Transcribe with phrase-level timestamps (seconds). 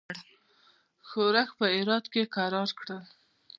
[1.07, 2.87] ښورښ په هرات کې کرار کړ.